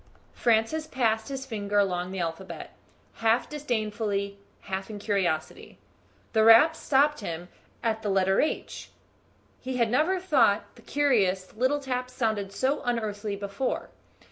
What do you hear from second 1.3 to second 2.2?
finger along the